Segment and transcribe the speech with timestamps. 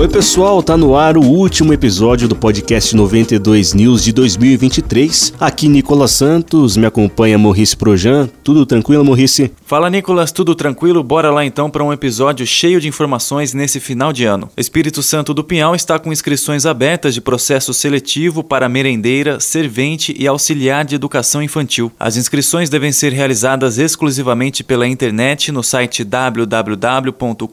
[0.00, 5.34] Oi, pessoal, tá no ar o último episódio do podcast 92 News de 2023.
[5.38, 8.26] Aqui Nicolas Santos, me acompanha Maurice Projan.
[8.42, 9.52] Tudo tranquilo, Maurice?
[9.66, 11.04] Fala, Nicolas, tudo tranquilo?
[11.04, 14.48] Bora lá então para um episódio cheio de informações nesse final de ano.
[14.56, 20.26] Espírito Santo do Pinhal está com inscrições abertas de processo seletivo para merendeira, servente e
[20.26, 21.92] auxiliar de educação infantil.
[22.00, 27.50] As inscrições devem ser realizadas exclusivamente pela internet no site www.consulpan.com.br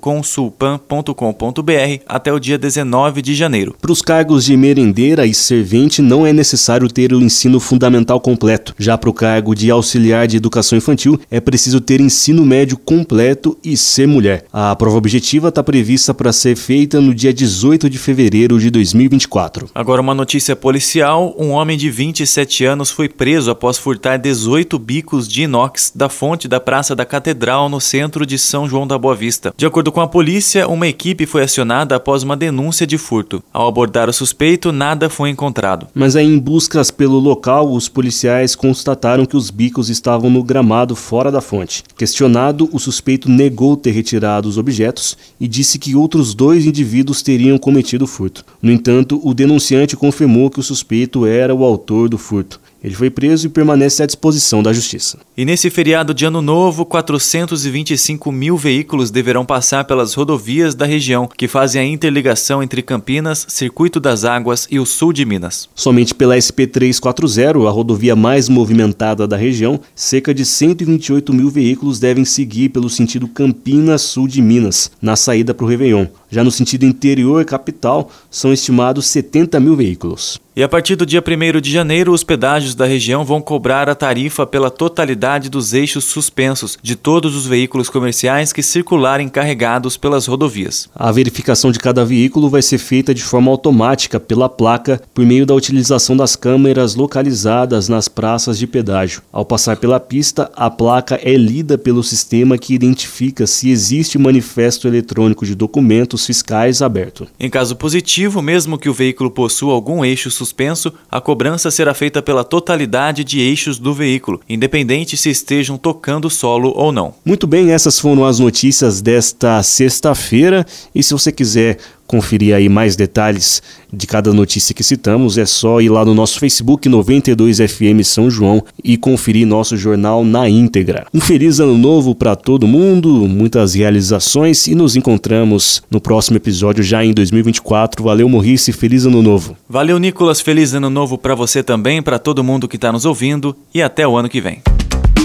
[2.07, 3.75] até o o dia 19 de janeiro.
[3.81, 8.73] Para os cargos de merendeira e servente não é necessário ter o ensino fundamental completo.
[8.77, 13.57] Já para o cargo de auxiliar de educação infantil é preciso ter ensino médio completo
[13.63, 14.45] e ser mulher.
[14.53, 19.69] A prova objetiva está prevista para ser feita no dia 18 de fevereiro de 2024.
[19.75, 25.27] Agora uma notícia policial: um homem de 27 anos foi preso após furtar 18 bicos
[25.27, 29.15] de inox da fonte da Praça da Catedral no centro de São João da Boa
[29.15, 29.53] Vista.
[29.57, 33.41] De acordo com a polícia, uma equipe foi acionada após uma denúncia de furto.
[33.53, 35.87] Ao abordar o suspeito, nada foi encontrado.
[35.95, 40.93] Mas é em buscas pelo local, os policiais constataram que os bicos estavam no gramado
[40.95, 41.83] fora da fonte.
[41.97, 47.57] Questionado, o suspeito negou ter retirado os objetos e disse que outros dois indivíduos teriam
[47.57, 48.43] cometido o furto.
[48.61, 52.59] No entanto, o denunciante confirmou que o suspeito era o autor do furto.
[52.87, 55.19] Ele foi preso e permanece à disposição da Justiça.
[55.35, 61.27] E nesse feriado de Ano Novo, 425 mil veículos deverão passar pelas rodovias da região,
[61.35, 65.67] que fazem a interligação entre Campinas, Circuito das Águas e o sul de Minas.
[65.75, 72.23] Somente pela SP340, a rodovia mais movimentada da região, cerca de 128 mil veículos devem
[72.23, 76.05] seguir pelo sentido Campinas-Sul de Minas, na saída para o Réveillon.
[76.29, 80.37] Já no sentido interior e capital, são estimados 70 mil veículos.
[80.55, 81.23] E a partir do dia
[81.57, 86.05] 1 de janeiro, os pedágios da região vão cobrar a tarifa pela totalidade dos eixos
[86.05, 90.89] suspensos de todos os veículos comerciais que circularem carregados pelas rodovias.
[90.95, 95.45] A verificação de cada veículo vai ser feita de forma automática pela placa por meio
[95.45, 99.21] da utilização das câmeras localizadas nas praças de pedágio.
[99.31, 104.87] Ao passar pela pista, a placa é lida pelo sistema que identifica se existe manifesto
[104.87, 107.27] eletrônico de documentos fiscais aberto.
[107.39, 112.21] Em caso positivo, mesmo que o veículo possua algum eixo suspenso, a cobrança será feita
[112.21, 117.13] pela totalidade de eixos do veículo, independente se estejam tocando solo ou não.
[117.23, 120.65] Muito bem, essas foram as notícias desta sexta-feira.
[120.95, 121.77] E se você quiser
[122.07, 126.39] conferir aí mais detalhes de cada notícia que citamos, é só ir lá no nosso
[126.39, 131.05] Facebook 92FM São João e conferir nosso jornal na íntegra.
[131.13, 136.83] Um feliz ano novo para todo mundo, muitas realizações e nos encontramos no próximo episódio
[136.83, 138.03] já em 2024.
[138.03, 139.55] Valeu, Morrice, feliz ano novo.
[139.69, 143.55] Valeu, Nicolas, feliz ano novo para você também, para todo mundo que está nos ouvindo
[143.73, 144.61] e até o ano que vem.